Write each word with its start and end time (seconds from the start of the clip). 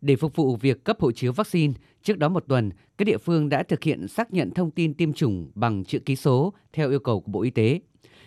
Để 0.00 0.16
phục 0.16 0.36
vụ 0.36 0.56
việc 0.56 0.84
cấp 0.84 1.00
hộ 1.00 1.12
chiếu 1.12 1.32
vaccine, 1.32 1.74
trước 2.02 2.18
đó 2.18 2.28
một 2.28 2.44
tuần, 2.48 2.70
các 2.98 3.04
địa 3.04 3.18
phương 3.18 3.48
đã 3.48 3.62
thực 3.62 3.82
hiện 3.82 4.08
xác 4.08 4.32
nhận 4.32 4.50
thông 4.50 4.70
tin 4.70 4.94
tiêm 4.94 5.12
chủng 5.12 5.50
bằng 5.54 5.84
chữ 5.84 5.98
ký 5.98 6.16
số 6.16 6.52
theo 6.72 6.90
yêu 6.90 7.00
cầu 7.00 7.20
của 7.20 7.32
Bộ 7.32 7.42
Y 7.42 7.50
tế. 7.50 7.80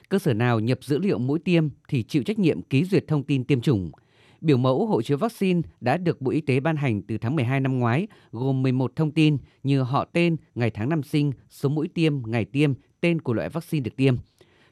Cơ 0.10 0.20
sở 0.20 0.34
nào 0.34 0.60
nhập 0.60 0.79
dữ 0.82 0.97
liệu 0.97 1.18
mũi 1.18 1.40
tiêm 1.40 1.68
thì 1.88 2.04
chịu 2.04 2.24
trách 2.24 2.40
nhiệm 2.40 2.62
ký 2.62 2.84
duyệt 2.84 3.08
thông 3.08 3.24
tin 3.24 3.44
tiêm 3.44 3.62
chủng. 3.62 3.92
Biểu 4.42 4.58
mẫu 4.58 4.86
hộ 4.86 5.02
chiếu 5.02 5.18
vaccine 5.18 5.62
đã 5.82 5.97
được 5.97 6.21
Bộ 6.21 6.32
Y 6.32 6.42
tế 6.42 6.60
ban 6.60 6.76
hành 6.76 7.02
từ 7.02 7.18
tháng 7.18 7.36
12 7.36 7.60
năm 7.60 7.80
ngoái, 7.80 8.08
gồm 8.32 8.62
11 8.62 8.96
thông 8.96 9.12
tin 9.12 9.38
như 9.64 9.82
họ 9.82 10.06
tên, 10.06 10.36
ngày 10.56 10.72
tháng 10.72 10.90
năm 10.90 11.04
sinh, 11.04 11.32
số 11.50 11.70
mũi 11.70 11.88
tiêm, 11.88 12.14
ngày 12.26 12.46
tiêm, 12.46 12.74
tên 13.02 13.22
của 13.22 13.34
loại 13.34 13.50
vaccine 13.50 13.84
được 13.84 13.96
tiêm. 13.96 14.16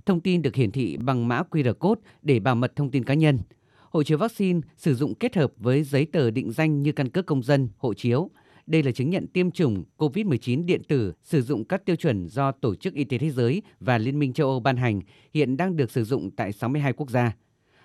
Thông 0.06 0.20
tin 0.20 0.42
được 0.42 0.56
hiển 0.56 0.72
thị 0.72 0.98
bằng 0.98 1.28
mã 1.28 1.42
QR 1.52 1.74
code 1.74 2.02
để 2.22 2.40
bảo 2.40 2.56
mật 2.56 2.76
thông 2.76 2.92
tin 2.92 3.04
cá 3.04 3.14
nhân. 3.14 3.38
Hộ 3.98 4.04
chiếu 4.04 4.18
vaccine 4.18 4.60
sử 4.76 4.96
dụng 4.96 5.16
kết 5.16 5.36
hợp 5.36 5.54
với 5.58 5.84
giấy 5.84 6.06
tờ 6.06 6.32
định 6.32 6.52
danh 6.52 6.84
như 6.84 6.92
căn 6.92 7.10
cước 7.10 7.26
công 7.26 7.44
dân, 7.44 7.70
hộ 7.78 7.94
chiếu. 7.94 8.30
Đây 8.68 8.84
là 8.84 8.92
chứng 8.92 9.10
nhận 9.10 9.28
tiêm 9.28 9.52
chủng 9.52 9.84
COVID-19 9.98 10.66
điện 10.66 10.82
tử 10.88 11.14
sử 11.24 11.42
dụng 11.42 11.66
các 11.66 11.86
tiêu 11.86 11.96
chuẩn 11.96 12.28
do 12.28 12.52
Tổ 12.52 12.76
chức 12.76 12.94
Y 12.94 13.04
tế 13.04 13.18
Thế 13.18 13.30
giới 13.30 13.62
và 13.80 13.98
Liên 13.98 14.20
minh 14.20 14.34
châu 14.34 14.48
Âu 14.50 14.60
ban 14.60 14.78
hành, 14.78 15.02
hiện 15.34 15.58
đang 15.58 15.76
được 15.76 15.92
sử 15.92 16.04
dụng 16.04 16.32
tại 16.32 16.52
62 16.52 16.94
quốc 16.94 17.10
gia. 17.10 17.36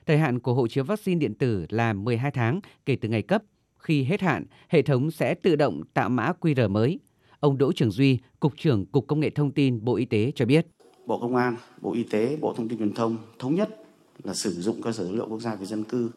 Thời 0.06 0.19
hạn 0.19 0.41
của 0.41 0.55
hộ 0.55 0.69
chiếu 0.69 0.84
vaccine 0.84 1.19
điện 1.19 1.34
tử 1.34 1.67
là 1.69 1.93
12 1.93 2.31
tháng 2.31 2.61
kể 2.87 2.97
từ 2.97 3.09
ngày 3.09 3.23
cấp. 3.23 3.42
Khi 3.79 4.03
hết 4.03 4.20
hạn, 4.20 4.45
hệ 4.69 4.83
thống 4.83 5.11
sẽ 5.11 5.34
tự 5.34 5.56
động 5.56 5.83
tạo 5.95 6.09
mã 6.09 6.33
QR 6.41 6.70
mới. 6.70 7.01
Ông 7.41 7.59
Đỗ 7.59 7.73
Trường 7.73 7.91
Duy, 7.91 8.19
Cục 8.41 8.56
trưởng 8.56 8.87
Cục 8.87 9.06
Công 9.06 9.20
nghệ 9.20 9.31
Thông 9.31 9.51
tin 9.51 9.84
Bộ 9.84 9.97
Y 9.97 10.05
tế 10.05 10.33
cho 10.34 10.47
biết. 10.47 10.67
Bộ 11.06 11.19
Công 11.19 11.37
an, 11.37 11.56
Bộ 11.81 11.92
Y 11.92 12.03
tế, 12.03 12.37
Bộ 12.41 12.55
Thông 12.56 12.69
tin 12.69 12.79
Truyền 12.79 12.95
thông 12.95 13.17
thống 13.39 13.55
nhất 13.55 13.69
là 14.25 14.34
sử 14.34 14.51
dụng 14.62 14.83
cơ 14.83 14.93
sở 14.93 15.05
dữ 15.05 15.12
liệu 15.12 15.27
quốc 15.29 15.41
gia 15.41 15.55
về 15.55 15.66
dân 15.66 15.84
cư 15.84 16.11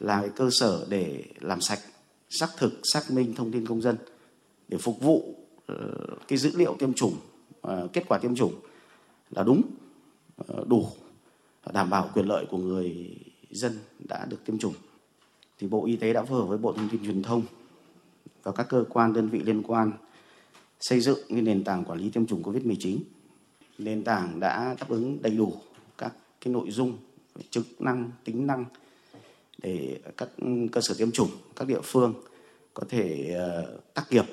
là 0.00 0.20
cái 0.20 0.30
cơ 0.36 0.48
sở 0.50 0.86
để 0.88 1.24
làm 1.40 1.60
sạch, 1.60 1.80
xác 2.28 2.48
thực, 2.58 2.80
xác 2.82 3.10
minh 3.10 3.34
thông 3.34 3.52
tin 3.52 3.66
công 3.66 3.82
dân 3.82 3.96
để 4.68 4.78
phục 4.78 5.00
vụ 5.00 5.34
ờ, 5.66 5.76
cái 6.28 6.38
dữ 6.38 6.50
liệu 6.54 6.76
tiêm 6.78 6.92
chủng, 6.94 7.16
ờ, 7.60 7.88
kết 7.92 8.04
quả 8.08 8.18
tiêm 8.18 8.34
chủng 8.34 8.54
là 9.30 9.42
đúng, 9.42 9.62
ờ, 10.36 10.64
đủ, 10.68 10.88
đảm 11.72 11.90
bảo 11.90 12.10
quyền 12.14 12.26
lợi 12.26 12.46
của 12.50 12.58
người 12.58 13.16
dân 13.50 13.78
đã 14.08 14.26
được 14.30 14.44
tiêm 14.44 14.58
chủng. 14.58 14.74
Thì 15.58 15.68
Bộ 15.68 15.86
Y 15.86 15.96
tế 15.96 16.12
đã 16.12 16.22
phối 16.24 16.40
hợp 16.40 16.46
với 16.46 16.58
Bộ 16.58 16.72
Thông 16.72 16.88
tin 16.88 17.04
Truyền 17.04 17.22
thông 17.22 17.42
và 18.42 18.52
các 18.52 18.66
cơ 18.68 18.84
quan 18.88 19.12
đơn 19.12 19.28
vị 19.28 19.40
liên 19.44 19.62
quan 19.62 19.92
xây 20.80 21.00
dựng 21.00 21.18
cái 21.28 21.42
nền 21.42 21.64
tảng 21.64 21.84
quản 21.84 21.98
lý 21.98 22.10
tiêm 22.10 22.26
chủng 22.26 22.42
COVID-19. 22.42 22.98
Nền 23.78 24.04
tảng 24.04 24.40
đã 24.40 24.76
đáp 24.80 24.88
ứng 24.88 25.22
đầy 25.22 25.36
đủ 25.36 25.54
các 25.98 26.12
cái 26.40 26.52
nội 26.52 26.70
dung 26.70 26.98
chức 27.50 27.80
năng 27.80 28.10
tính 28.24 28.46
năng 28.46 28.64
để 29.62 30.00
các 30.16 30.28
cơ 30.72 30.80
sở 30.80 30.94
tiêm 30.98 31.10
chủng 31.10 31.30
các 31.56 31.68
địa 31.68 31.80
phương 31.82 32.14
có 32.74 32.82
thể 32.88 33.34
ờ, 33.36 33.78
tác 33.94 34.04
nghiệp 34.10 34.24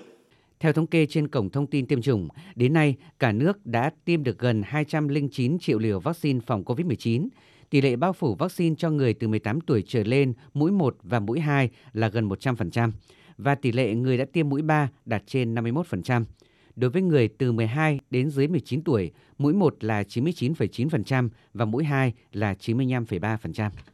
theo 0.59 0.73
thống 0.73 0.87
kê 0.87 1.05
trên 1.05 1.27
cổng 1.27 1.49
thông 1.49 1.67
tin 1.67 1.85
tiêm 1.85 2.01
chủng, 2.01 2.27
đến 2.55 2.73
nay 2.73 2.95
cả 3.19 3.31
nước 3.31 3.65
đã 3.65 3.91
tiêm 4.05 4.23
được 4.23 4.39
gần 4.39 4.63
209 4.65 5.59
triệu 5.59 5.79
liều 5.79 5.99
vaccine 5.99 6.39
phòng 6.47 6.63
COVID-19. 6.63 7.27
Tỷ 7.69 7.81
lệ 7.81 7.95
bao 7.95 8.13
phủ 8.13 8.35
vaccine 8.35 8.75
cho 8.77 8.89
người 8.89 9.13
từ 9.13 9.27
18 9.27 9.61
tuổi 9.61 9.83
trở 9.87 10.03
lên 10.03 10.33
mũi 10.53 10.71
1 10.71 10.97
và 11.03 11.19
mũi 11.19 11.39
2 11.39 11.69
là 11.93 12.07
gần 12.07 12.29
100% 12.29 12.91
và 13.37 13.55
tỷ 13.55 13.71
lệ 13.71 13.95
người 13.95 14.17
đã 14.17 14.25
tiêm 14.33 14.49
mũi 14.49 14.61
3 14.61 14.89
đạt 15.05 15.23
trên 15.25 15.55
51%. 15.55 16.23
Đối 16.75 16.89
với 16.89 17.01
người 17.01 17.27
từ 17.27 17.51
12 17.51 17.99
đến 18.09 18.29
dưới 18.29 18.47
19 18.47 18.81
tuổi, 18.83 19.11
mũi 19.37 19.53
1 19.53 19.75
là 19.83 20.03
99,9% 20.03 21.29
và 21.53 21.65
mũi 21.65 21.83
2 21.83 22.13
là 22.33 22.53
95,3%. 22.53 23.69